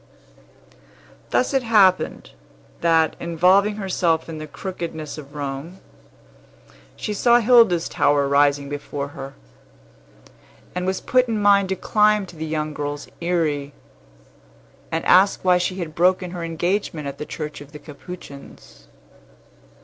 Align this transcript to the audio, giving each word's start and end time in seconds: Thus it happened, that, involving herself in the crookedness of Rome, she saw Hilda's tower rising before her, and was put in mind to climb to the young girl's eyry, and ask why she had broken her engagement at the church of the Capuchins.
Thus 1.29 1.53
it 1.53 1.61
happened, 1.61 2.31
that, 2.79 3.15
involving 3.19 3.75
herself 3.75 4.27
in 4.27 4.39
the 4.39 4.47
crookedness 4.47 5.19
of 5.19 5.35
Rome, 5.35 5.77
she 6.95 7.13
saw 7.13 7.39
Hilda's 7.39 7.87
tower 7.87 8.27
rising 8.27 8.67
before 8.67 9.09
her, 9.09 9.35
and 10.73 10.87
was 10.87 11.01
put 11.01 11.27
in 11.27 11.39
mind 11.39 11.69
to 11.69 11.75
climb 11.75 12.25
to 12.25 12.35
the 12.35 12.47
young 12.47 12.73
girl's 12.73 13.09
eyry, 13.21 13.73
and 14.91 15.05
ask 15.05 15.45
why 15.45 15.59
she 15.59 15.75
had 15.75 15.93
broken 15.93 16.31
her 16.31 16.43
engagement 16.43 17.05
at 17.07 17.19
the 17.19 17.25
church 17.27 17.61
of 17.61 17.71
the 17.71 17.77
Capuchins. 17.77 18.87